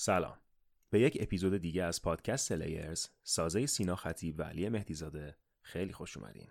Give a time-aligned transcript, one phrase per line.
[0.00, 0.38] سلام.
[0.90, 6.16] به یک اپیزود دیگه از پادکست لیرز سازه سینا خطیب و علی مهدیزاده خیلی خوش
[6.16, 6.48] اومدین.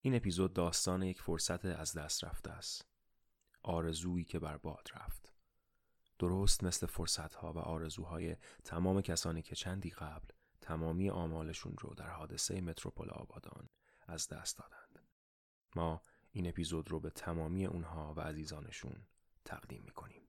[0.00, 2.88] این اپیزود داستان یک فرصت از دست رفته است.
[3.62, 5.32] آرزویی که بر باد رفت.
[6.18, 10.28] درست مثل فرصتها و آرزوهای تمام کسانی که چندی قبل
[10.60, 13.68] تمامی آمالشون رو در حادثه متروپول آبادان
[14.06, 14.98] از دست دادند.
[15.76, 16.02] ما
[16.32, 19.06] این اپیزود رو به تمامی اونها و عزیزانشون
[19.44, 20.23] تقدیم می‌کنیم.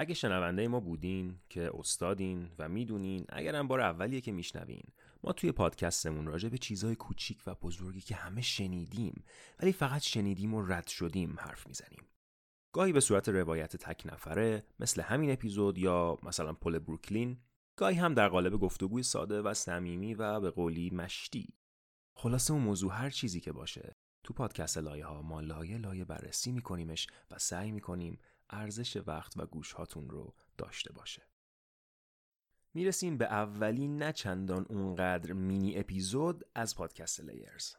[0.00, 4.82] اگه شنونده ما بودین که استادین و می‌دونین اگرم بار اولیه که میشنوین
[5.24, 9.24] ما توی پادکستمون راجع به چیزای کوچیک و بزرگی که همه شنیدیم
[9.60, 12.04] ولی فقط شنیدیم و رد شدیم حرف می‌زنیم.
[12.72, 17.38] گاهی به صورت روایت تک نفره مثل همین اپیزود یا مثلا پل بروکلین
[17.76, 21.54] گاهی هم در قالب گفتگوی ساده و صمیمی و به قولی مشتی.
[22.14, 26.52] خلاصه اون موضوع هر چیزی که باشه تو پادکست لایه ها ما لایه لایه بررسی
[26.52, 28.18] میکنیمش و سعی می‌کنیم
[28.50, 31.22] ارزش وقت و گوش هاتون رو داشته باشه.
[32.74, 37.74] می‌رسیم به اولین نه چندان اونقدر مینی اپیزود از پادکست لیرز.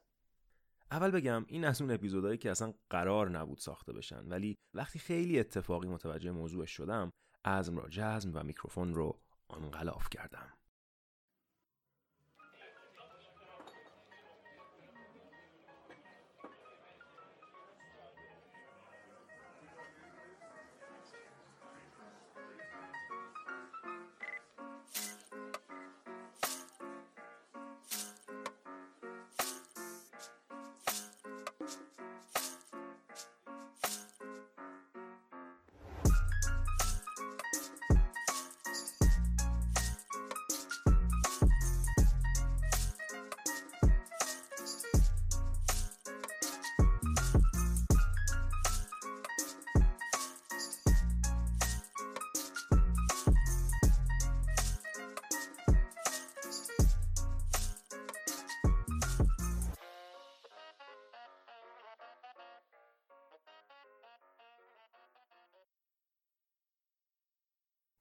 [0.91, 5.39] اول بگم این از اون اپیزودهایی که اصلا قرار نبود ساخته بشن ولی وقتی خیلی
[5.39, 7.11] اتفاقی متوجه موضوعش شدم
[7.45, 10.58] عزم را جزم و میکروفون رو انقلاف کردم.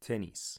[0.09, 0.59] تنیس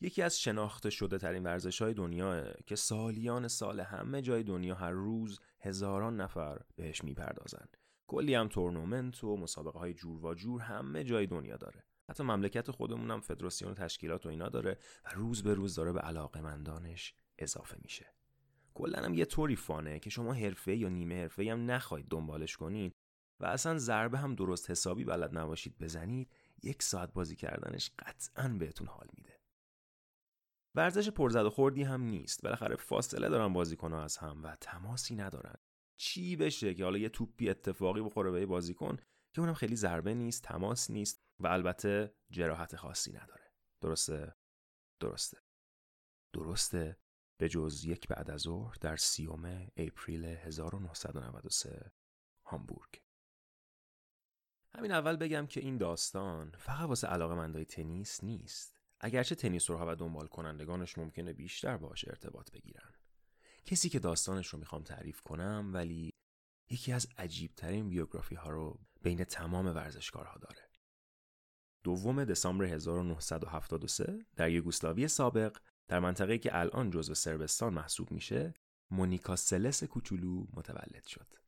[0.00, 4.90] یکی از شناخته شده ترین ورزش های دنیا که سالیان سال همه جای دنیا هر
[4.90, 7.66] روز هزاران نفر بهش می‌پردازن.
[8.06, 11.84] کلی هم تورنمنت و مسابقه های جور و جور همه جای دنیا داره.
[12.10, 15.92] حتی مملکت خودمون هم فدراسیون و تشکیلات و اینا داره و روز به روز داره
[15.92, 18.06] به علاقه مندانش اضافه میشه.
[18.74, 22.92] کلا هم یه طوری فانه که شما حرفه یا نیمه حرفه هم نخواهید دنبالش کنین
[23.40, 26.30] و اصلا ضربه هم درست حسابی بلد نباشید بزنید
[26.62, 29.40] یک ساعت بازی کردنش قطعا بهتون حال میده.
[30.76, 32.42] ورزش پرزد و خوردی هم نیست.
[32.42, 35.54] بالاخره فاصله دارن بازیکنها از هم و تماسی ندارن.
[35.96, 38.96] چی بشه که حالا یه توپی اتفاقی بخوره به بازیکن
[39.34, 43.52] که اونم خیلی ضربه نیست تماس نیست و البته جراحت خاصی نداره.
[43.80, 44.34] درسته؟
[45.00, 45.38] درسته.
[46.32, 46.96] درسته.
[47.40, 51.92] به جز یک بعد از ظهر در سیوم اپریل 1993
[52.46, 53.03] هامبورگ.
[54.76, 58.80] همین اول بگم که این داستان فقط واسه علاقه مندای تنیس نیست.
[59.00, 62.92] اگرچه تنیسورها و دنبال کنندگانش ممکنه بیشتر باش ارتباط بگیرن.
[63.64, 66.10] کسی که داستانش رو می‌خوام تعریف کنم ولی
[66.70, 70.70] یکی از عجیبترین بیوگرافی ها رو بین تمام ورزشکارها داره.
[71.84, 75.56] دوم دسامبر 1973 در یوگسلاوی سابق
[75.88, 78.54] در منطقه‌ای که الان جزو سربستان محسوب میشه
[78.90, 81.43] مونیکا سلس کوچولو متولد شد.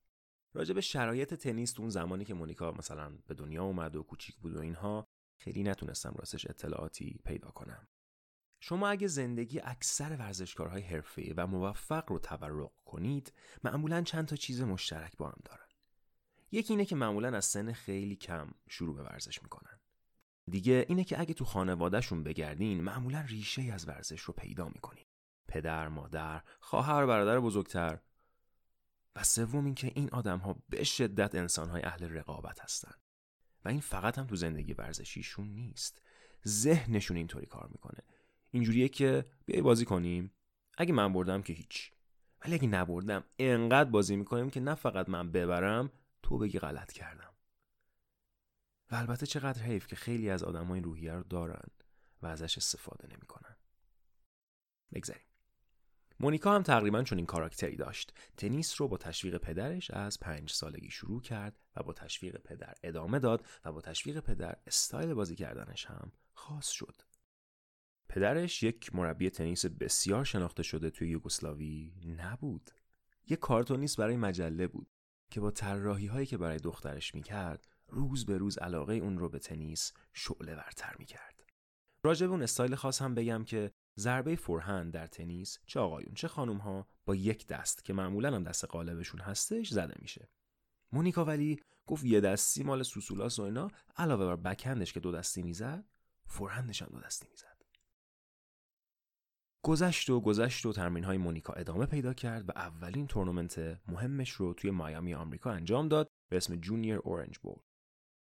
[0.57, 4.37] راجع به شرایط تنیس تو اون زمانی که مونیکا مثلا به دنیا اومد و کوچیک
[4.37, 5.09] بود و اینها
[5.39, 7.89] خیلی نتونستم راستش اطلاعاتی پیدا کنم.
[8.61, 13.33] شما اگه زندگی اکثر ورزشکارهای حرفه و موفق رو تبرق کنید
[13.65, 15.67] معمولا چند تا چیز مشترک با هم دارن.
[16.51, 19.81] یکی اینه که معمولا از سن خیلی کم شروع به ورزش می‌کنن.
[20.51, 25.05] دیگه اینه که اگه تو خانوادهشون بگردین معمولا ریشه از ورزش رو پیدا می‌کنین.
[25.49, 27.99] پدر، مادر، خواهر، برادر بزرگتر.
[29.17, 33.01] و سوم اینکه این آدم ها به شدت انسان های اهل رقابت هستند
[33.65, 36.03] و این فقط هم تو زندگی ورزشیشون نیست.
[36.47, 38.03] ذهنشون اینطوری کار می‌کنه.
[38.51, 40.33] اینجوریه که بیای بازی کنیم.
[40.79, 41.93] اگه من بردم که هیچ.
[42.45, 45.93] ولی اگه نبردم انقدر بازی می‌کنیم که نه فقط من ببرم
[46.23, 47.35] تو بگی غلط کردم.
[48.91, 51.69] و البته چقدر حیف که خیلی از آدم این روحیه رو دارن
[52.23, 53.57] و ازش استفاده نمی‌کنن.
[54.93, 55.23] بگذاریم.
[56.21, 58.13] مونیکا هم تقریبا چون این کاراکتری داشت.
[58.37, 63.19] تنیس رو با تشویق پدرش از پنج سالگی شروع کرد و با تشویق پدر ادامه
[63.19, 67.03] داد و با تشویق پدر استایل بازی کردنش هم خاص شد.
[68.09, 72.71] پدرش یک مربی تنیس بسیار شناخته شده توی یوگسلاوی نبود.
[73.27, 74.91] یک کارتونیست برای مجله بود
[75.31, 79.39] که با طراحی هایی که برای دخترش می‌کرد روز به روز علاقه اون رو به
[79.39, 81.45] تنیس شعله ورتر می کرد.
[82.03, 86.29] راجع به اون استایل خاص هم بگم که ضربه forehand در تنیس چه آقایون چه
[86.29, 90.29] خانوم ها با یک دست که معمولا هم دست غالبشون هستش زده میشه.
[90.93, 95.13] مونیکا ولی گفت یه دستی مال سوسولاس و اینا علاوه بر backhand ش که دو
[95.13, 95.85] دستی می‌زد
[96.27, 97.57] forehand ش هم دو دستی می‌زد.
[99.65, 104.55] گذشت و گذشت و تمرین های مونیکا ادامه پیدا کرد و اولین تورنمنت مهمش رو
[104.55, 107.57] توی مایامی آمریکا انجام داد به اسم Junior Orange Bowl.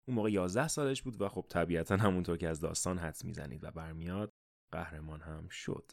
[0.07, 3.71] اون موقع 11 سالش بود و خب طبیعتا همونطور که از داستان حدس می‌زنید و
[3.71, 4.31] برمیاد
[4.71, 5.91] قهرمان هم شد.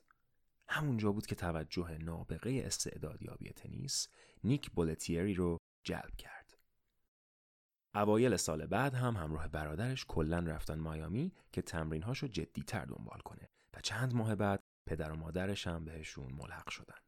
[0.69, 4.09] همونجا بود که توجه نابغه استعدادیابی تنیس
[4.45, 6.59] نیک بولتیری رو جلب کرد.
[7.95, 13.49] اوایل سال بعد هم همراه برادرش کلا رفتن مایامی که تمرینهاشو جدی تر دنبال کنه
[13.75, 16.99] و چند ماه بعد پدر و مادرش هم بهشون ملحق شدن.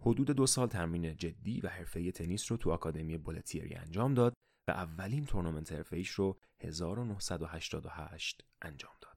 [0.00, 4.34] حدود دو سال تمرین جدی و حرفه‌ای تنیس رو تو آکادمی بولتیری انجام داد
[4.68, 9.13] و اولین تورنمنت حرفه‌ایش رو 1988 انجام داد.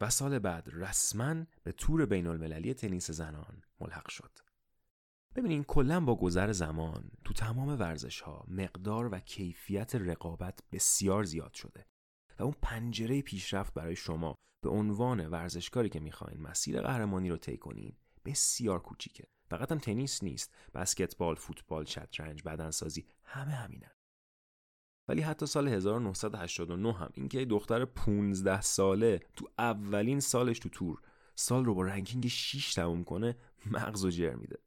[0.00, 4.38] و سال بعد رسما به تور بین المللی تنیس زنان ملحق شد.
[5.34, 11.54] ببینین کلا با گذر زمان تو تمام ورزش ها مقدار و کیفیت رقابت بسیار زیاد
[11.54, 11.86] شده
[12.38, 17.56] و اون پنجره پیشرفت برای شما به عنوان ورزشکاری که می‌خواین مسیر قهرمانی رو طی
[17.56, 23.90] کنین بسیار کوچیکه فقط هم تنیس نیست بسکتبال فوتبال شطرنج بدنسازی همه همینن
[25.08, 27.10] ولی حتی سال 1989 هم.
[27.14, 31.02] اینکه دختر 15 ساله تو اولین سالش تو تور
[31.34, 34.58] سال رو با رنکینگ 6 تموم کنه مغز و جر میده.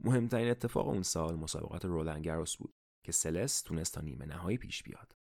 [0.00, 2.74] مهمترین اتفاق اون سال مسابقات رولنگروس بود
[3.04, 5.12] که سلس تونست تا نیمه نهایی پیش بیاد.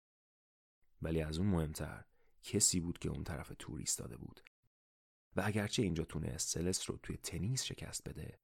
[1.02, 2.04] ولی از اون مهمتر
[2.42, 4.40] کسی بود که اون طرف تور ایستاده بود.
[5.36, 8.38] و اگرچه اینجا تونست سلس رو توی تنیس شکست بده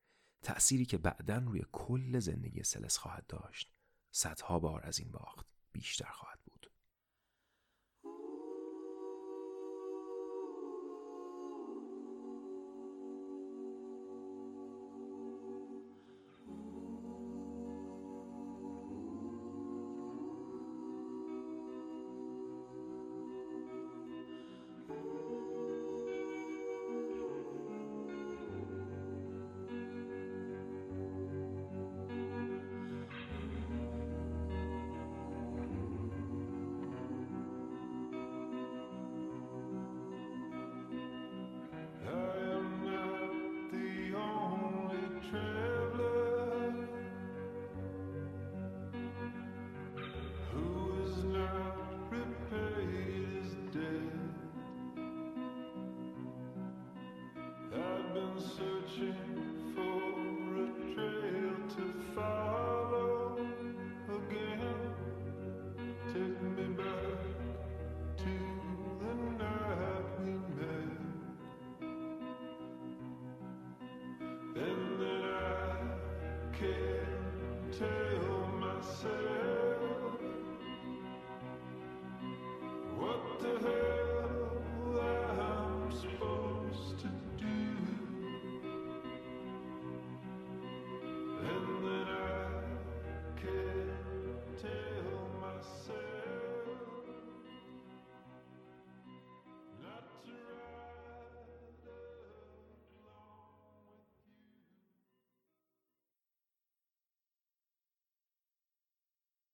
[0.45, 3.73] تأثیری که بعدا روی کل زندگی سلس خواهد داشت
[4.15, 5.58] صدها بار از این باخت.
[5.79, 6.39] بیشتر خواهد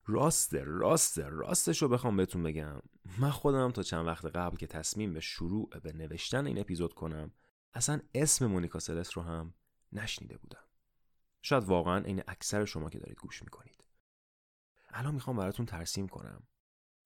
[0.07, 2.83] راسته راسته راستش رو بخوام بهتون بگم.
[3.19, 7.33] من خودم تا چند وقت قبل که تصمیم به شروع به نوشتن این اپیزود کنم
[7.75, 9.55] اصلا اسم مونیکا سلس رو هم
[9.93, 10.65] نشنیده بودم.
[11.43, 13.85] شاید واقعا این اکثر شما که دارید گوش می‌کنید.
[14.89, 16.43] الان می‌خوام براتون ترسیم کنم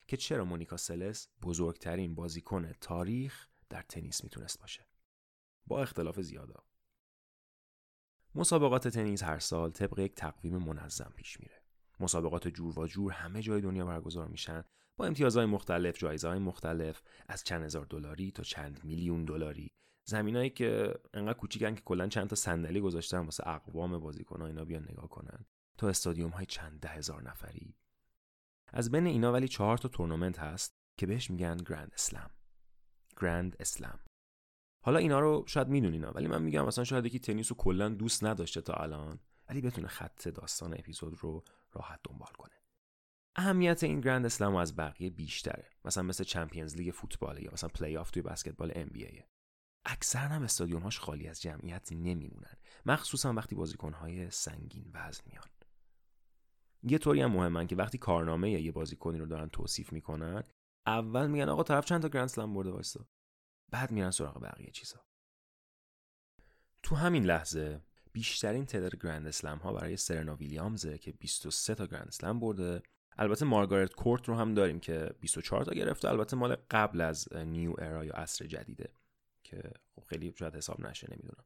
[0.07, 4.87] که چرا مونیکا سلس بزرگترین بازیکن تاریخ در تنیس می‌تونست باشه.
[5.67, 6.65] با اختلاف زیادا.
[8.35, 11.63] مسابقات تنیس هر سال طبق یک تقویم منظم پیش میره.
[12.01, 14.65] مسابقات جور و جور همه جای دنیا برگزار میشن.
[14.97, 19.71] با امتیازهای مختلف های مختلف از چند هزار دلاری تا چند میلیون دلاری.
[20.05, 24.83] زمینایی که انقدر کوچیکن که کلا چند تا صندلی گذاشتن واسه اقوام بازیکن‌ها اینا بیان
[24.83, 25.45] نگاه کنن.
[25.79, 27.75] تا استادیوم های چند ده هزار نفری.
[28.73, 32.31] از بین اینا ولی چهار تا تورنمنت هست که بهش میگن گرند اسلم.
[33.21, 33.99] گرند اسلم.
[34.85, 38.25] حالا اینا رو شاید می‌دونین ولی من میگم مثلا شاید یکی تنیس رو کلا دوست
[38.25, 39.21] نداشته تا الان.
[39.49, 42.55] ولی بتونه خط داستان اپیزود رو راحت دنبال کنه.
[43.37, 45.71] اهمیت این Grand Slam از بقیه بیشتره.
[45.85, 49.23] مثلا مثل Champions League فوتبال یا مثلا پلی آف توی بسکتبال NBA.
[49.85, 52.57] اکثر هم استادیوم هاش خالی از جمعیت نمیمونن.
[52.87, 55.45] مخصوصا وقتی بازیکن های سنگین وزن میان.
[56.83, 60.45] یه طوری هم مهمن که وقتی کارنامه یه بازیکنی رو دارن توصیف می‌کنن
[60.87, 63.09] اول میگن آقا طرف چند تا گرند اسلم برده وایسا
[63.71, 65.05] بعد میرن سراغ بقیه چیزا.
[66.83, 72.09] تو همین لحظه بیشترین تعداد گرند اسلم ها برای سرنا ویلیامزه که 23 تا گرند
[72.09, 72.83] اسلم برده.
[73.19, 76.09] البته مارگارت کورت رو هم داریم که 24 تا گرفته.
[76.09, 78.93] البته مال قبل از نیو ارا یا عصر جدیده
[79.45, 81.45] که خب خیلی شاید حساب نشه نمی‌دونم.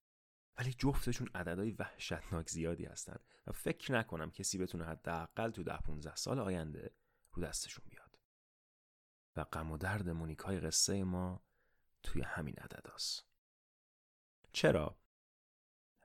[0.59, 3.17] ولی جفتشون عددهای وحشتناک زیادی هستن
[3.47, 6.91] و فکر نکنم کسی بتونه حداقل تو ده 15 سال آینده
[7.33, 8.19] رو دستشون بیاد.
[9.37, 11.43] و غم و درد مونیکای قصه ما
[12.03, 13.25] توی همین عدداست
[14.53, 15.02] چرا؟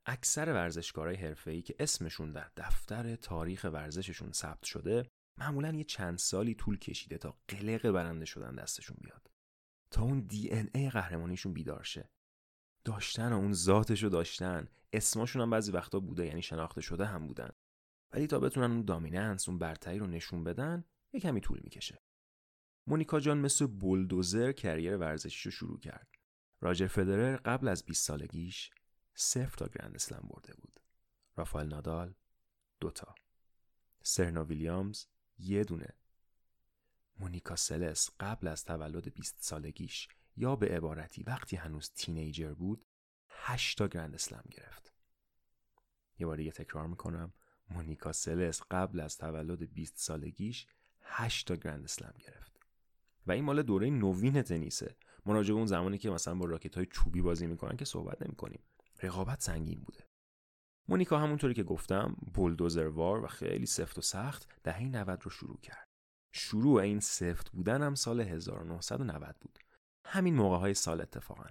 [0.10, 6.56] اکثر ورزشکارای حرفه‌ای که اسمشون در دفتر تاریخ ورزششون ثبت شده معمولا یه چند سالی
[6.56, 9.32] طول کشیده تا قلق برنده شدن دستشون بیاد.
[9.92, 12.10] تا اون دی ان ای قهرمانیشون بیدار شه.
[12.84, 14.68] داشتن و اون ذاتشو داشتن.
[14.94, 17.50] اسمشون هم بعضی وقتا بوده یعنی شناخته شده هم بودن.
[18.12, 20.84] ولی تا بتونن اون دامیننس اون برتری رو نشون بدن
[21.14, 22.02] یه کمی طول می‌کشه.
[22.88, 26.08] مونیکا جان مثل بولدوزر کریر ورزشیش رو شروع کرد.
[26.62, 28.70] راجر فدرر قبل از 20 سالگیش
[29.20, 30.80] صفر تا گرند اسلم برده بود.
[31.36, 32.14] رافائل نادال
[32.80, 33.16] دوتا
[34.04, 35.06] سرنا ویلیامز
[35.38, 35.94] یه دونه.
[37.20, 42.86] مونیکا سلس قبل از تولد 20 سالگیش یا به عبارتی وقتی هنوز تینیجر بود
[43.30, 44.94] 8 تا گرند اسلم گرفت.
[46.20, 47.34] یه بار دیگه تکرار می‌کنم
[47.70, 50.68] مونیکا سلس قبل از تولد 20 سالگیش
[51.02, 52.60] 8 تا گرند اسلم گرفت.
[53.28, 54.98] و این مال دوره نوین تنیسه.
[55.26, 58.60] مناجب اون زمانی که مثلا با راکت های چوبی بازی می‌کنن که صحبت نمی کنیم
[59.02, 60.08] رقابت سنگین بوده.
[60.88, 65.88] مونیکا همونطوری که گفتم بولدوزروار و خیلی سفت و سخت دهه 90 رو شروع کرد.
[66.32, 69.60] شروع این سفت بودن هم سال 1990 بود.
[70.06, 71.46] همین موقع های سال اتفاقا.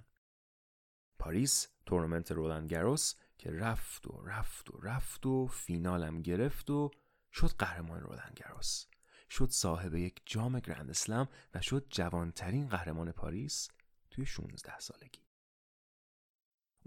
[1.19, 6.91] پاریس تورنمنت رولند گروس که رفت و رفت و رفت و فینالم گرفت و
[7.31, 8.85] شد قهرمان رولند گروس.
[9.29, 13.67] شد صاحب یک جام Grand Slam و شد جوانترین قهرمان پاریس
[14.09, 15.26] توی 16 سالگی.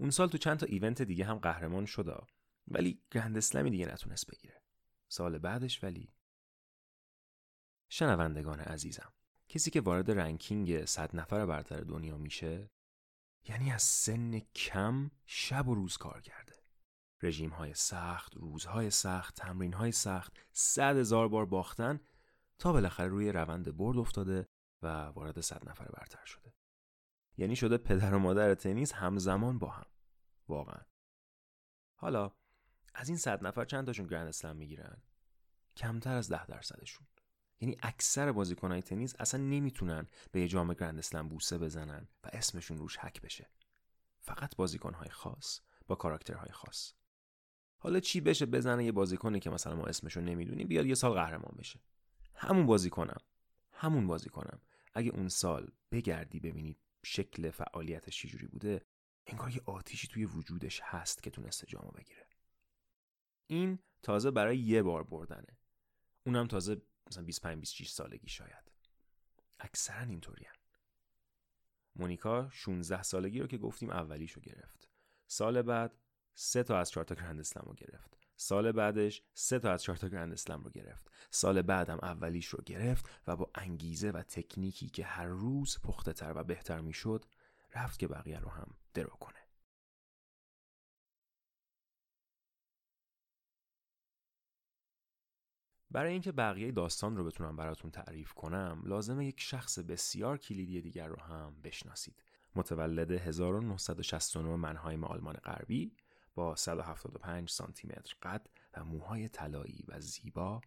[0.01, 2.27] اون سال تو چند تا event دیگه هم قهرمان شد
[2.67, 4.61] ولی Grand Slam ی دیگه نتونست بگیره.
[5.07, 6.13] سال بعدش ولی.
[7.89, 9.13] شنوندگان عزیزم
[9.49, 12.69] کسی که وارد رنکینگ صد نفر برتر دنیا میشه
[13.47, 16.55] یعنی از سن کم شب و روز کار کرده.
[17.21, 21.99] رژیم های سخت، روزهای سخت، تمرین های سخت، صد هزار بار باختن
[22.59, 24.47] تا بالاخره روی روند برد افتاده
[24.81, 26.53] و وارد صد نفر برتر شده.
[27.41, 29.85] یعنی شده پدر و مادر تنیس همزمان با هم.
[30.47, 30.81] واقعا.
[31.95, 32.31] حالا
[32.93, 35.01] از این صد نفر چند تاشون گرند اسلم می‌گیرن؟
[35.77, 37.07] کمتر از ده درصدشون.
[37.59, 42.77] یعنی اکثر بازیکنهای تنیس اصلا نمی‌تونن به یه جام گرند اسلم بوسه بزنن و اسمشون
[42.77, 43.49] روش حک بشه.
[44.19, 46.93] فقط بازیکنهای خاص با کاراکترهای خاص.
[47.77, 51.55] حالا چی بشه بزنه یه بازیکنی که مثلا ما اسمشو نمی‌دونیم بیاد یه سال قهرمان
[51.57, 51.79] بشه؟
[52.35, 53.19] همون بازیکنم.
[53.71, 54.61] همون بازیکنم.
[54.93, 58.85] اگه اون سال بگردی ببینید شکل فعالیتش چجوری بوده
[59.25, 62.27] انگار یه آتیشی توی وجودش هست که تونسته جامو بگیره.
[63.47, 65.57] این تازه برای یه بار بردنه.
[66.25, 68.71] اونم تازه مثلا 25 26 سالگی شاید.
[69.59, 70.45] اکثرا اینطوری
[71.95, 74.89] مونیکا 16 سالگی رو که گفتیم اولیشو گرفت.
[75.27, 75.97] سال بعد
[76.33, 78.20] سه تا از چهار تا گرند اسلم گرفت.
[78.41, 81.11] سال بعدش سه تا از چهار تا گرند اسلم رو گرفت.
[81.29, 86.33] سال بعدم اولیش رو گرفت و با انگیزه و تکنیکی که هر روز پخته تر
[86.35, 87.25] و بهتر می‌شد
[87.75, 89.39] رفت که بقیه رو هم درو کنه.
[95.91, 101.07] برای اینکه بقیه داستان رو بتونم براتون تعریف کنم لازمه یک شخص بسیار کلیدی دیگر
[101.07, 102.23] رو هم بشناسید.
[102.55, 105.95] متولد 1969 منهایم آلمان غربی
[106.35, 110.61] با 175 سانتی متر قد و موهای طلایی و زیبا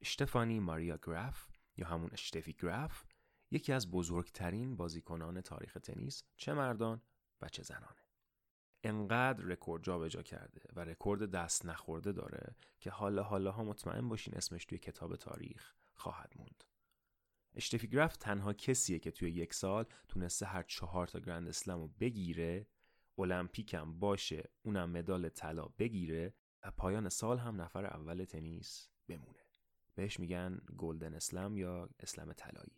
[0.00, 1.46] اشتفانی ماریا گراف
[1.76, 3.04] یا همون اشتفی گراف
[3.50, 7.02] یکی از بزرگترین بازیکنان تاریخ تنیس چه مردان
[7.42, 8.04] و چه زنانه
[8.84, 14.34] انقدر رکورد جابجا کرده و رکورد دست نخورده داره که حالا حالا ها مطمئن باشین
[14.34, 16.64] اسمش توی کتاب تاریخ خواهد موند.
[17.54, 21.88] اشتفی گراف تنها کسیه که توی یک سال تونسته هر چهار تا Grand Slam رو
[21.88, 22.66] بگیره
[23.18, 29.40] المپیکم باشه اونم مدال طلا بگیره و پایان سال هم نفر اول تنیس بمونه.
[29.94, 32.76] بهش میگن گلدن اسلم یا اسلم طلایی.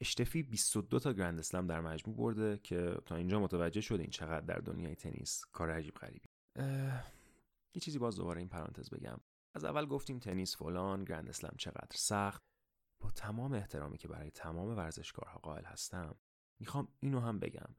[0.00, 4.58] اشتفی 22 تا گرند اسلم در مجموع برده که تا اینجا متوجه شده چقدر در
[4.58, 6.28] دنیای تنیس کار عجیب غریبی
[7.74, 9.20] یه چیزی باز دوباره این پرانتز بگم.
[9.54, 12.42] از اول گفتیم تنیس فلان گرند اسلم چقدر سخت.
[13.00, 16.16] با تمام احترامی که برای تمام ورزشکارها قائل هستم
[16.60, 17.76] می‌خوام اینو هم بگم.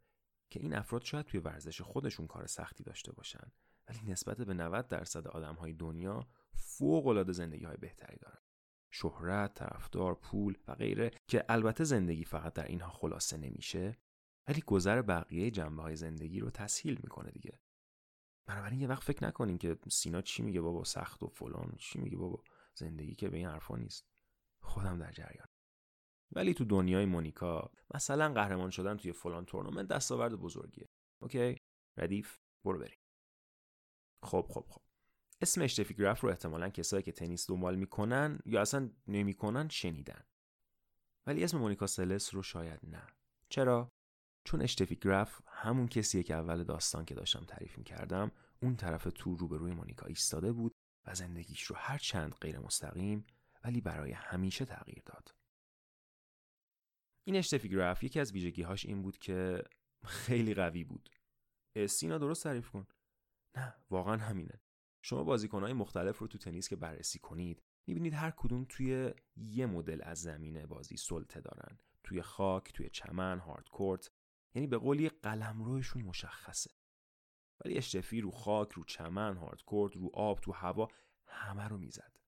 [0.50, 3.52] که این افراد شاید توی ورزش خودشون کار سختی داشته باشن
[3.88, 8.40] ولی نسبت به 90 درصد آدم های دنیا فوق العاده زندگی های بهتری دارن.
[8.92, 13.98] شهرت، طرفدار، پول و غیره که البته زندگی فقط در اینها خلاصه نمیشه
[14.48, 17.60] ولی گذر بقیه جنبه های زندگی رو تسهیل می‌کنه دیگه.
[18.46, 22.18] بنابراین یه وقت فکر نکنین که سینا چی میگه بابا سخت و فلان چی میگه
[22.18, 24.08] بابا زندگی که به این حرفا نیست.
[24.62, 25.48] خودم در جریان
[26.32, 30.90] ولی تو دنیای مونیکا مثلا قهرمان شدن توی فلان تورنمنت دستاورد بزرگیه.
[31.22, 31.58] اوکی؟
[31.98, 33.00] ردیف برو بریم.
[34.24, 34.82] خب خب خب.
[35.42, 40.24] اسم اشتفی گراف رو احتمالا کسایی که تنیس دنبال می‌کنن یا اصلا نمی‌کنن شنیدن.
[41.26, 43.08] ولی اسم مونیکا سلس رو شاید نه.
[43.50, 43.92] چرا؟
[44.44, 48.32] چون اشتفی گراف همون کسیه که اول داستان که داشتم تعریف می‌کردم
[48.62, 53.26] اون طرف تو روبروی مونیکا ایستاده بود و زندگیش رو هر چند غیر مستقیم
[53.64, 55.36] ولی برای همیشه تغییر داد.
[57.28, 59.64] این اشتفی گراف یکی از ویژگیهاش این بود که
[60.06, 61.10] خیلی قوی بود.
[61.88, 62.88] سینا درست تعریف کن.
[63.58, 64.62] نه واقعا همینه.
[65.02, 70.02] شما بازیکنهای مختلف رو تو تنیس که بررسی کنید می‌بینید هر کدوم توی یه مدل
[70.04, 71.80] از زمین بازی سلطه دارن.
[72.04, 74.12] توی خاک توی چمن هاردکورت
[74.56, 76.72] یعنی به قولی قلم روشون مشخصه.
[77.66, 80.88] ولی اشتفی رو خاک رو چمن هاردکورت رو آب تو هوا
[81.28, 82.20] همه رو می‌زد.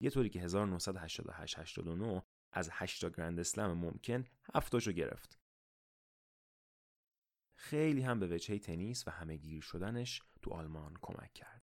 [0.00, 4.24] یه طوری که 1988 89 از 8 گرند اسلم ممکن
[4.54, 5.38] هفتاشو گرفت.
[7.54, 11.62] خیلی هم به وجهه تنیس و همه گیر شدنش تو آلمان کمک کرد.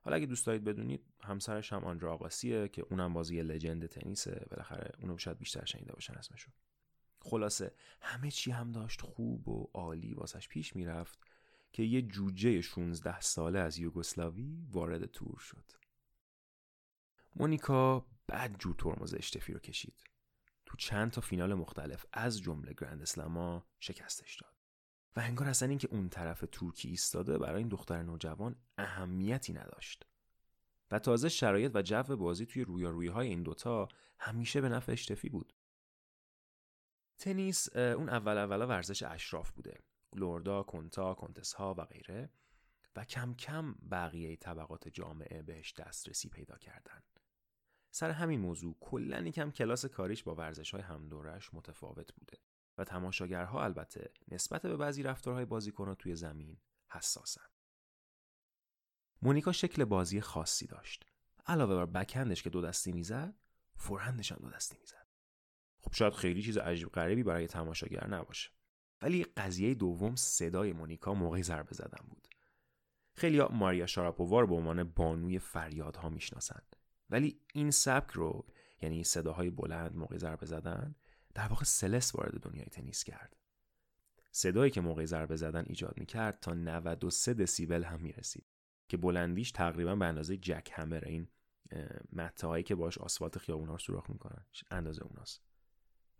[0.00, 4.46] حالا اگه دوست دارید بدونید همسرش هم آندرا آقاسیه که اونم بازی لجند تنیسه.
[4.50, 6.50] بالاخره اونو شاید بیشتر شنیده باشن اسمشو.
[7.20, 11.18] خلاصه همه چی هم داشت خوب و عالی واسش پیش می‌رفت
[11.72, 15.72] که یه جوجه 16 ساله از یوگسلاوی وارد تور شد.
[17.36, 20.04] مونیکا بد جو ترمز اشتفی رو کشید.
[20.66, 24.54] تو چند تا فینال مختلف از جمله گرند اسلما شکستش داد.
[25.16, 30.06] و انگار اصلا اینکه اون طرف ترکی ایستاده برای این دختر نوجوان اهمیتی نداشت.
[30.90, 35.28] و تازه شرایط و جو بازی توی رویارویی های این دوتا همیشه به نفع اشتفی
[35.28, 35.54] بود.
[37.18, 39.78] تنیس اون اول اولا ورزش اشراف بوده.
[40.16, 42.30] لوردا، کنتا، کنتس ها و غیره.
[42.96, 47.02] و کم کم بقیه طبقات جامعه بهش دسترسی پیدا کردن.
[47.96, 52.38] سر همین موضوع کلا یکم کلاس کاریش با ورزش های همدورش متفاوت بوده
[52.78, 56.56] و تماشاگرها البته نسبت به بعضی رفتارهای بازیکنها توی زمین
[56.88, 57.46] حساسن.
[59.22, 61.06] مونیکا شکل بازی خاصی داشت.
[61.46, 63.34] علاوه بر بکندش که دو دستی می‌زد،
[63.76, 65.06] فورهندش هم دو دستی می‌زد.
[65.80, 68.50] خب شاید خیلی چیز عجیب غریبی برای تماشاگر نباشه.
[69.02, 72.28] ولی قضیه دوم صدای مونیکا موقع ضربه زدن بود.
[73.16, 76.76] خیلی ماریا شاراپووا رو به عنوان بانوی فریادها می‌شناسند.
[77.10, 78.46] ولی این سبک رو
[78.82, 80.94] یعنی صداهای بلند موقع ضربه زدن
[81.34, 83.36] در واقع سلس وارد دنیای تنیس کرد.
[84.30, 88.46] صدایی که موقع ضربه زدن ایجاد می کرد تا 93 دسیبل هم می رسید
[88.88, 91.28] که بلندیش تقریبا به اندازه جک همر این
[92.12, 94.46] مته که باش آسفالت خیابون ها سوراخ می‌کنن.
[94.70, 95.42] اندازه اوناست.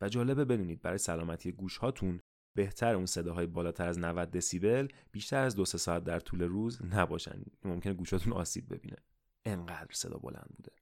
[0.01, 2.21] و جالبه بدونید برای سلامتی گوش هاتون
[2.57, 6.83] بهتر اون صداهای بالاتر از 90 دسیبل بیشتر از دو سه ساعت در طول روز
[6.85, 7.43] نباشن.
[7.65, 8.97] ممکنه گوشاتون آسیب ببینه.
[9.45, 10.73] انقدر صدا بلند بوده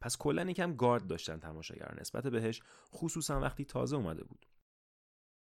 [0.00, 4.46] پس کلا یکم گارد داشتن تماشاگران نسبت بهش خصوصا وقتی تازه اومده بود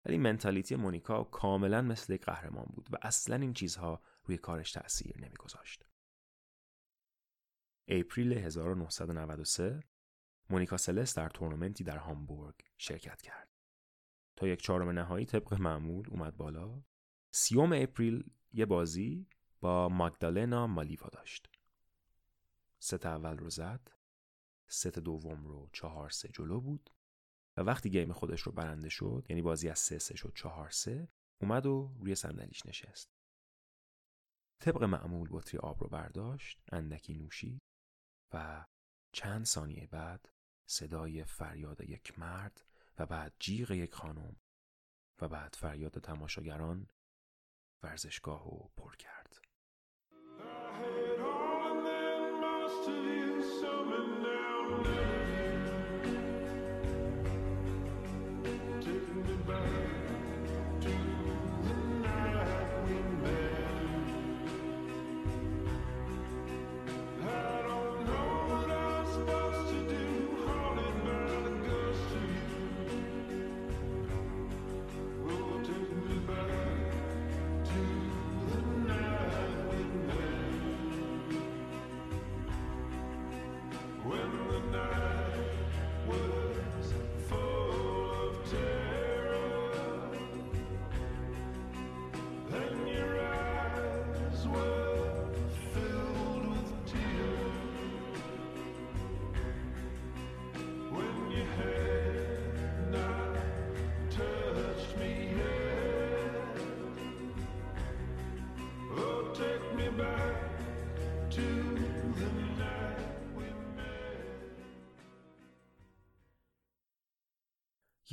[0.07, 5.20] ولی منتالیتی مونیکا کاملا مثل یک قهرمان بود و اصلا این چیزها روی کارش تأثیر
[5.20, 5.87] نمیگذاشت.
[7.88, 9.83] April 1993
[10.50, 13.48] مونیکا سلس در تورنمنتی در هامبورگ شرکت کرد.
[14.37, 16.83] تا یک چهارم نهایی طبق معمول اومد بالا.
[17.31, 19.27] سیوم April یه بازی
[19.61, 21.54] با ماگدالنا مالیوا داشت.
[22.85, 23.88] ست اول رو زد
[24.68, 26.90] ست دوم رو چهار سه جلو بود
[27.57, 31.09] و وقتی گیم خودش رو برنده شد یعنی بازی از سه سه شد چهار سه
[31.40, 33.11] اومد و روی صندلیش نشست.
[34.61, 37.62] طبق معمول بطری آب رو برداشت اندکی نوشید
[38.33, 38.66] و
[39.12, 40.29] چند ثانیه بعد
[40.68, 42.66] صدای فریاد یک مرد
[42.99, 44.37] و بعد جیغ یک خانم
[45.20, 46.88] و بعد فریاد تماشاگران
[47.83, 49.43] ورزشگاه رو پر کرد.
[52.87, 54.13] lost you, so many.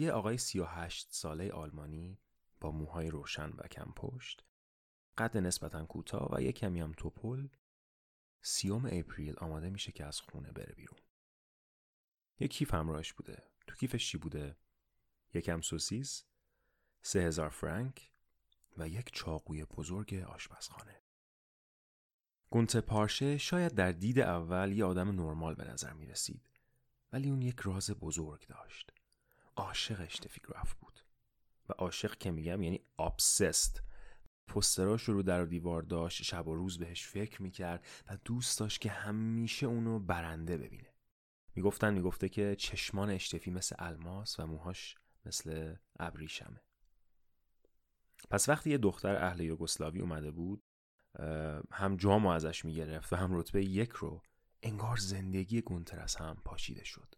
[0.01, 2.17] یه آقای 38 ساله آلمانی
[2.61, 4.45] با موهای روشن و کم پشت
[5.17, 7.47] قد نسبتا کوتاه و یک کمی هم تپل
[8.41, 10.99] سیوم April آماده میشه که از خونه بره بیرون.
[12.39, 13.43] یک کیف همراهش بوده.
[13.67, 14.57] تو کیفش چی بوده؟
[15.33, 16.23] یکم سوسیس
[17.01, 18.11] سه هزار فرانک
[18.77, 21.01] و یک چاقوی بزرگ آشپزخانه.
[22.49, 26.49] گونتر پارشه شاید در دید اول یه آدم نرمال به نظر می رسید
[27.13, 29.00] ولی اون یک راز بزرگ داشت.
[29.55, 30.99] عاشق اشتفیگراف بود.
[31.69, 33.83] و عاشق که میگم یعنی آبسست
[34.47, 38.89] پستراش رو در دیوار داشت شب و روز بهش فکر می‌کرد و دوست داشت که
[38.89, 40.93] همیشه اونو برنده ببینه.
[41.55, 46.61] می‌گفتن می‌گفته که چشمان اشتفی مثل الماس و موهاش مثل ابریشمه.
[48.29, 50.63] پس وقتی یه دختر اهل یوگسلاوی اومده بود
[51.71, 54.21] هم جامو ازش می‌گرفت و هم رتبه یک رو
[54.63, 57.15] انگار زندگی گونتر از هم پاشیده شد.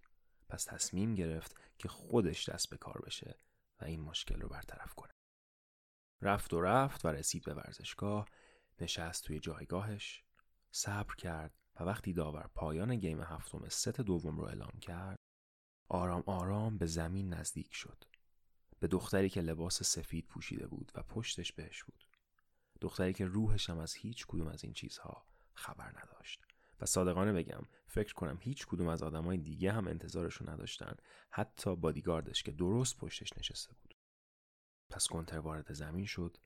[0.53, 3.37] پس تصمیم گرفت که خودش دست به کار بشه
[3.81, 5.13] و این مشکل رو برطرف کنه.
[6.21, 8.27] رفت و رفت و رسید به ورزشگاه
[8.81, 10.23] نشست توی جایگاهش
[10.71, 15.19] صبر کرد و وقتی داور پایان گیم هفتم ست دوم رو اعلام کرد
[15.89, 18.03] آرام آرام به زمین نزدیک شد.
[18.79, 22.07] به دختری که لباس سفید پوشیده بود و پشتش بهش بود.
[22.81, 26.52] دختری که روحش هم از هیچ کدوم از این چیزها خبر نداشت.
[26.81, 30.95] و صادقانه بگم فکر کنم هیچ کدوم از آدمای دیگه هم انتظارشو نداشتن
[31.31, 33.93] حتی بادیگاردش که درست پشتش نشسته بود.
[34.89, 36.37] پس گونتر وارد زمین شد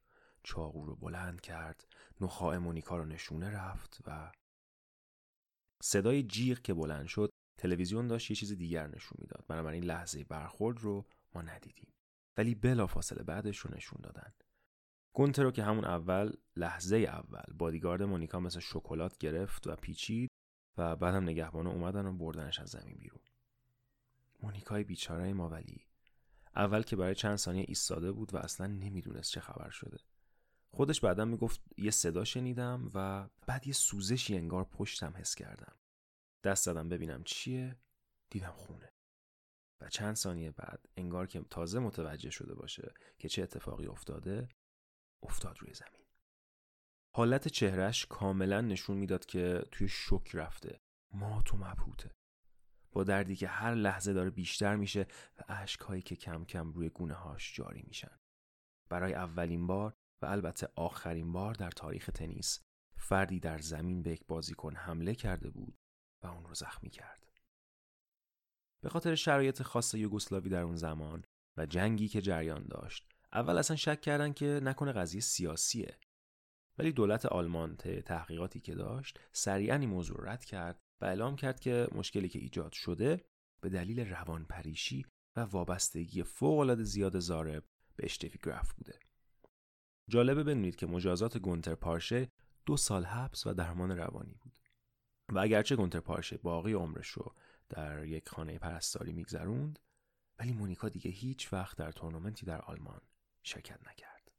[0.44, 1.88] چاقو رو بلند کرد
[2.22, 4.32] نخاع مونیکا رو نشونه رفت و
[5.84, 9.46] صدای جیغ که بلند شد تلویزیون داشت یه چیز دیگر نشون می‌داد.
[9.48, 11.94] بنابراین لحظه برخورد رو ما ندیدیم.
[12.38, 14.34] ولی بلا فاصله بعدش رو نشون دادن.
[15.18, 20.30] گونتر رو که همون اول لحظه اول بادیگارد مونیکا مثل شکلات گرفت و پیچید
[20.78, 23.22] و بعد هم نگهبانا اومدن و بردنش از زمین بیرون.
[24.44, 25.86] مونیکای بیچاره ما ولی
[26.56, 29.98] اول که برای چند ثانیه ایستاده بود و اصلا نمی‌دونست چه خبر شده.
[30.72, 35.76] خودش بعدا می‌گفت یه صدا شنیدم و بعد یه سوزشی انگار پشتم حس کردم.
[36.44, 37.76] دست زدم ببینم چیه.
[38.30, 38.94] دیدم خونه.
[39.82, 44.50] و چند ثانیه بعد انگار که تازه متوجه شده باشه که چه اتفاقی افتاده
[45.24, 46.06] افتاد روی زمین.
[47.16, 50.80] حالت چهرش کاملا نشون می‌داد که توی شک رفته.
[51.14, 52.12] مات و مبهوته.
[52.92, 57.14] با دردی که هر لحظه داره بیشتر میشه و اشکهایی که کم کم روی گونه
[57.14, 58.18] هاش جاری میشن.
[58.90, 62.60] برای اولین بار و البته آخرین بار در تاریخ تنیس
[62.98, 65.78] فردی در زمین به یک بازیکن حمله کرده بود
[66.24, 67.32] و اون رو زخمی کرد.
[68.82, 71.24] به خاطر شرایط خاص یوگسلاوی در اون زمان
[71.58, 75.98] و جنگی که جریان داشت اول اصلا شک کردن که نکنه قضیه سیاسیه.
[76.78, 81.60] ولی دولت آلمان طی تحقیقاتی که داشت سریعا این موضوع رد کرد و اعلام کرد
[81.60, 83.26] که مشکلی که ایجاد شده
[83.62, 87.64] به دلیل روانپریشی و وابستگی فوقالعاده زیاد زارب
[87.96, 89.00] به اشتفیگراف بوده.
[90.10, 92.32] جالبه بدونید که مجازات گونتر پارشه
[92.66, 94.60] دو سال حبس و درمان روانی بود.
[95.32, 97.36] و اگرچه گونتر پارشه باقی عمرش رو
[97.70, 99.80] در یک خانه پرستاری میگذروند
[100.40, 103.02] ولی مونیکا دیگه هیچ وقت در تورنمنتی در آلمان
[103.48, 104.32] شرکت نکرد.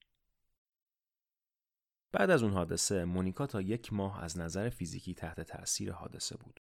[2.12, 6.60] بعد از اون حادثه مونیکا تا یک ماه از نظر فیزیکی تحت تأثیر حادثه بود.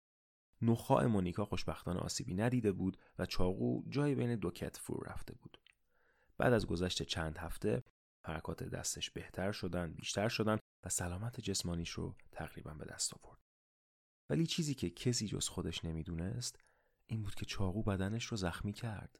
[0.61, 5.57] نخاع مونیکا خوشبختانه آسیبی ندیده بود و چاقو جای بین دو کتف فرو رفته بود.
[6.37, 7.83] بعد از گذشت چند هفته
[8.25, 13.39] حرکات دستش بهتر شدن، بیشتر شدن و سلامت جسمانیش رو تقریبا به دست آورد.
[14.29, 16.59] ولی چیزی که کسی جز خودش نمی‌دونست
[17.05, 19.19] این بود که چاقو بدنش رو زخمی کرد.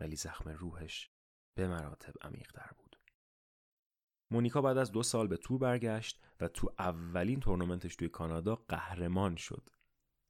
[0.00, 1.10] ولی زخم روحش
[1.58, 2.96] به مراتب عمیقتر بود.
[4.30, 9.36] مونیکا بعد از دو سال به تور برگشت و تو اولین تورنمنتش توی کانادا قهرمان
[9.36, 9.70] شد.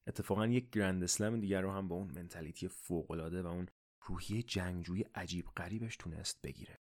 [0.06, 3.68] اتفاقا یک گرند اسلم دیگر رو هم با اون منتالیتی فوقالعاده و اون
[4.06, 6.80] روحیه جنگجوی عجیب غریبش تونست بگیره.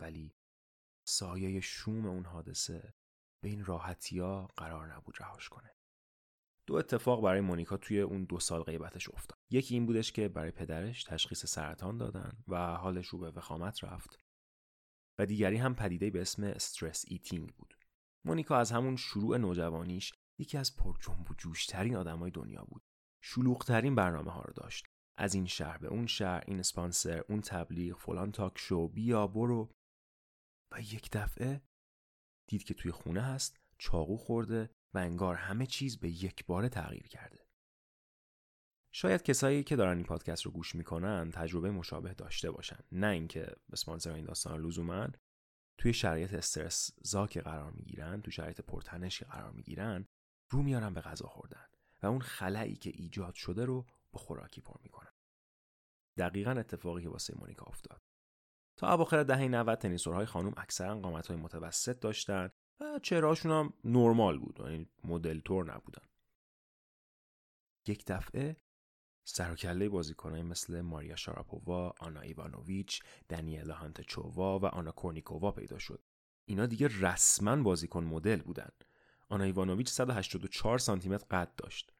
[0.00, 0.34] ولی
[1.08, 2.94] سایه شوم اون حادثه
[3.42, 5.77] به این راحتیا قرار نبود رهاش کنه.
[6.68, 9.38] دو اتفاق برای مونیکا توی اون دو سال غیبتش افتاد.
[9.50, 14.20] یکی این بودش که برای پدرش تشخیص سرطان دادن و حالش رو به وخامت رفت
[15.18, 17.74] و دیگری هم پدیده به اسم stress eating بود.
[18.26, 22.82] مونیکا از همون شروع نوجوانیش یکی از پرجنب و جوشترین آدمای دنیا بود.
[23.22, 24.86] شلوغترین برنامه ها رو داشت.
[25.18, 29.72] از این شهر به اون شهر، این اسپانسر، اون تبلیغ، فلان تاک شو، بیا برو
[30.72, 31.62] و یک دفعه
[32.48, 37.08] دید که توی خونه هست، چاقو خورده و انگار همه چیز به یک بار تغییر
[37.08, 37.48] کرده.
[38.92, 43.56] شاید کسایی که دارن این پادکست رو گوش می‌کنن تجربه مشابه داشته باشن نه اینکه
[43.72, 45.08] اسپانسر این داستان لزوما
[45.78, 50.06] توی شرایط استرس زاک قرار می‌گیرن توی شرایط پرتنشی قرار می‌گیرن
[50.50, 51.66] رو میارن به غذا خوردن
[52.02, 55.12] و اون خلایی که ایجاد شده رو با خوراکی پر می‌کنن.
[56.18, 58.02] دقیقا اتفاقی که واسه مونیکا افتاد.
[58.76, 64.60] تا اواخر دهه 90 تنیسورهای خانم اکثرا قامتهای متوسط داشتن و چهرهاشون هم نرمال بود
[64.60, 66.08] یعنی مدل تور نبودن
[67.86, 68.56] یک دفعه
[69.24, 75.78] سر و کله بازیکنایی مثل ماریا شاراپووا، آنا ایوانوویچ، دنیلا هانتچووا و آنا کورنیکووا پیدا
[75.78, 76.02] شد.
[76.44, 78.70] اینا دیگه رسما بازیکن مدل بودن.
[79.28, 81.92] آنا ایوانوویچ 184 سانتی متر قد داشت.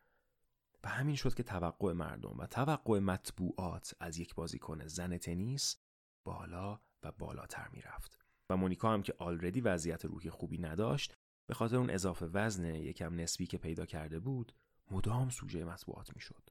[0.84, 5.76] و همین شد که توقع مردم و توقع مطبوعات از یک بازیکن زن تنیس
[6.24, 8.17] بالا و بالاتر می‌رفت.
[8.50, 13.20] و مونیکا هم که آلردی وضعیت روحی خوبی نداشت به خاطر اون اضافه وزن یکم
[13.20, 14.54] نسبی که پیدا کرده بود
[14.90, 16.50] مدام سوژه مطبوعات می‌شد.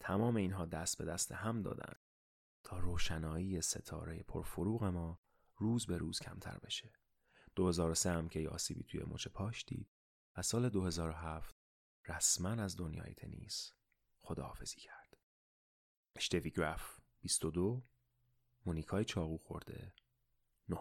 [0.00, 1.94] تمام اینها دست به دست هم دادن
[2.64, 5.18] تا روشنایی ستاره پرفروغ ما
[5.56, 6.92] روز به روز کمتر بشه.
[7.54, 9.88] 2003 هم که آسیبی توی مچ پاش دید
[10.36, 11.56] و سال 2007
[12.08, 13.72] رسما از دنیای تنیس
[14.20, 15.16] خداحافظی کرد.
[16.16, 17.82] اشتوی گراف 22
[18.66, 19.94] مونیکای چاقو خورده
[20.68, 20.78] 9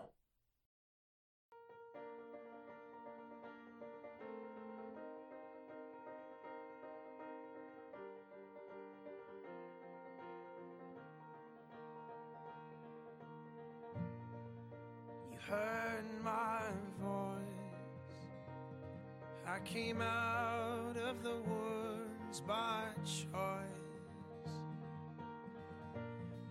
[20.02, 22.82] out of the woods by
[23.20, 24.56] choice.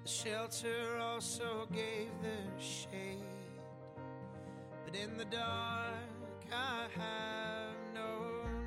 [0.04, 3.60] The shelter also gave the shade,
[4.84, 8.10] but in the dark I have no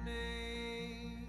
[0.05, 1.27] name.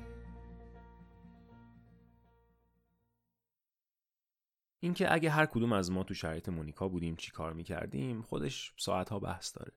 [4.80, 9.18] اینکه اگه هر کدوم از ما تو شرایط مونیکا بودیم چی کار می‌کردیم خودش ساعتها
[9.18, 9.72] بحث داره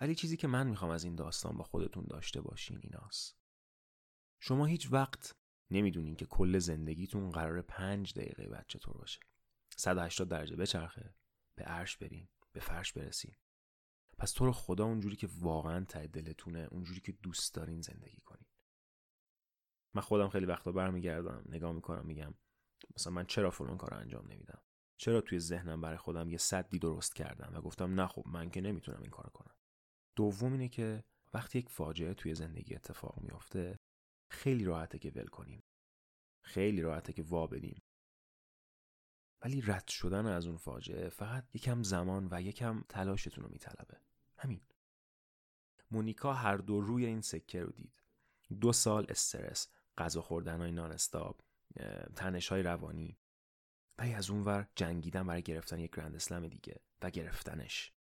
[0.00, 3.38] ولی چیزی که من می‌خوام از این داستان با خودتون داشته باشین ایناست.
[4.40, 5.36] شما هیچ وقت
[5.70, 9.20] نمی‌دونین که کل زندگیتون قرار پنج دقیقه بعد چطور باشه.
[9.76, 11.14] 180 درجه بچرخه
[11.54, 13.34] به عرش برین به فرش برسین.
[14.18, 18.46] پس تو رو خدا اونجوری که واقعا ته دلتونه اونجوری که دوست دارین زندگی کنین.
[19.94, 22.34] من خودم خیلی وقتا برمیگردم نگاه می‌کنم میگم
[22.94, 24.62] مثلا من چرا فلان کار انجام نمیدم؟
[24.96, 28.60] چرا توی ذهنم برای خودم یه صدی درست کردم؟ و گفتم نه خب من که
[28.60, 29.57] نمی‌تونم این کار کنم.
[30.18, 31.04] دوم اینه که
[31.34, 33.78] وقتی یک فاجعه توی زندگی اتفاق میافته
[34.28, 35.62] خیلی راحته که ول کنیم.
[36.42, 37.82] خیلی راحته که وا بدیم.
[39.42, 44.00] ولی رد شدن از اون فاجعه فقط یکم زمان و یکم تلاشتون رو میطلبه.
[44.36, 44.60] همین.
[45.90, 48.02] مونیکا هر دو روی این سکه رو دید.
[48.60, 51.40] دو سال استرس غذا خوردن های نان استاب
[52.16, 53.18] تنش های روانی.
[53.98, 57.97] و از اونور جنگیدن برای گرفتن یک گرند اسلم دیگه و گرفتنش.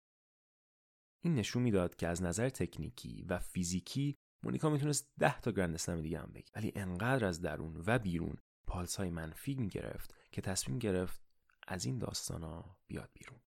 [1.25, 6.03] این نشون می‌داد که از نظر تکنیکی و فیزیکی مونیکا می‌تونست ده تا Grand Slam
[6.03, 6.53] دیگه هم بگیره.
[6.57, 11.21] ولی انقدر از درون و بیرون پالس های منفی می‌گرفت که تصمیم گرفت
[11.69, 13.41] از این ها بیاد بیرون.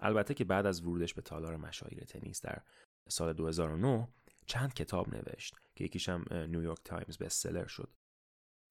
[0.00, 2.62] البته که بعد از ورودش به تالار مشاهیر تنیس در
[3.08, 4.08] سال 2009
[4.46, 7.92] چند کتاب نوشت که یکیش هم New York Times bestseller شد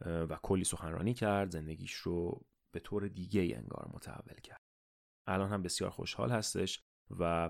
[0.05, 4.61] و کلی سخنرانی کرد زندگیش رو به طور دیگه ای انگار متحول کرد.
[5.27, 6.83] الان هم بسیار خوشحال هستش
[7.19, 7.49] و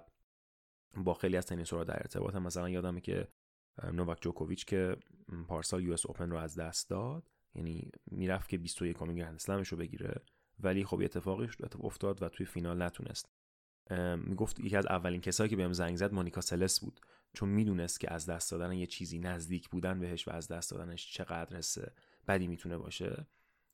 [0.97, 3.27] با خیلی از تنیسورها در ارتباط مثلا یادمه که
[3.93, 4.97] نوواک جوکوویچ که
[5.47, 9.67] پارسال یو اس اوپن رو از دست داد یعنی می‌رفت که 21 امین گرند اسلمش
[9.67, 10.21] رو بگیره.
[10.59, 13.29] ولی خب اتفاقی افتاد و توی فینال نتونست.
[14.17, 16.99] می‌گفت یکی از اولین کسایی که بهم زنگ زد مونیکا سلس بود.
[17.33, 21.13] چون می‌دونست که از دست دادن یه چیزی نزدیک بودن بهش و از دست دادنش
[21.13, 21.93] چقدر حسه
[22.27, 23.27] بدی می‌تونه باشه.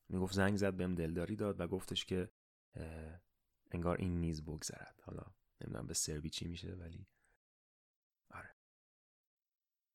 [0.10, 2.30] می‌گفت زنگ زد بهم دلداری داد و گفتش که
[3.72, 5.02] انگار این نیز بگذرد.
[5.04, 5.24] حالا
[5.62, 7.08] نمی‌دونم به سربی چی میشه ولی
[8.30, 8.56] آره.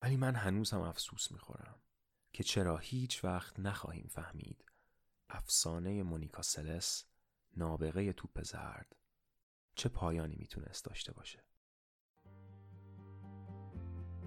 [0.03, 1.81] ولی من هنوز هم افسوس می‌خورم
[2.33, 4.65] که چرا هیچ وقت نخواهیم فهمید
[5.29, 7.05] افسانه مونیکا سلس
[7.57, 8.97] نابغه توپ زرد
[9.75, 11.43] چه پایانی می‌تونست داشته باشه.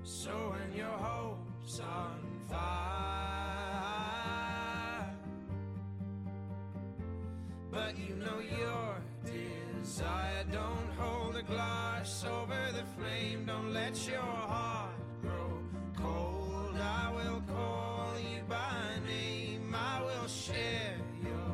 [0.04, 3.80] So when your hopes on fire
[7.71, 8.89] But you know your
[9.81, 13.45] desire Don't hold a glass over the flame.
[13.45, 15.51] Don't let your heart grow
[16.03, 16.75] cold.
[17.01, 19.75] I will call you by name.
[19.75, 21.49] I will share your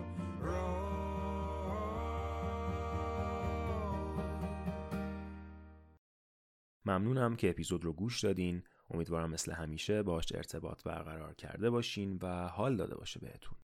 [6.87, 8.63] ممنونم که اپیزود رو گوش دادین.
[8.91, 13.57] امیدوارم مثل همیشه باش ارتباط برقرار کرده باشین و حال داده باشه بهتون.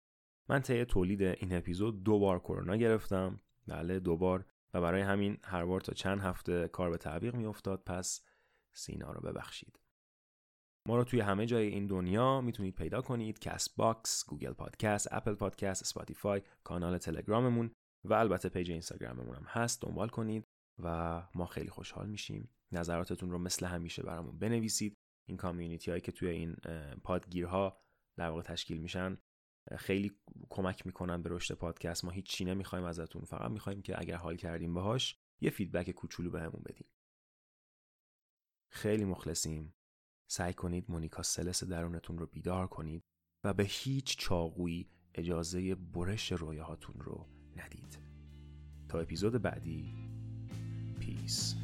[0.48, 3.40] من طی تولید این اپیزود دو بار کرونا گرفتم.
[3.66, 4.44] بله دو بار
[4.74, 8.26] و برای همین هر بار تا چند هفته کار به تعویق میافتاد پس
[8.72, 9.80] سینا رو ببخشید.
[10.88, 15.82] ما رو توی همه جای این دنیا می‌تونید پیدا کنید Castbox، Google Podcast، Apple Podcast،
[15.82, 17.70] Spotify، کانال تلگراممون
[18.04, 20.44] و البته page اینستاگراممون هم هست دنبال کنید
[20.82, 22.50] و ما خیلی خوشحال میشیم.
[22.72, 24.96] نظراتتون رو مثل همیشه برامون بنویسید.
[25.28, 26.56] این کامیونیتی هایی که توی این
[27.04, 27.80] پادگیرها
[28.16, 29.18] در واقع تشکیل میشن
[29.78, 30.12] خیلی
[30.50, 32.04] کمک می‌کنن به رشد پادکست.
[32.04, 33.24] ما هیچ چی نمی‌خوایم ازتون.
[33.24, 36.86] فقط می‌خوایم که اگر حال کردیم باهاش یه فیدبک کوچولو بهمون بدین.
[38.72, 39.74] خیلی مخلصیم.
[40.30, 43.04] سعی کنید مونیکا سلس درونتون رو بیدار کنید
[43.44, 47.98] و به هیچ چاقویی اجازه برش رویاهاتون رو ندید.
[48.88, 49.94] تا اپیزود بعدی.
[51.00, 51.54] پیس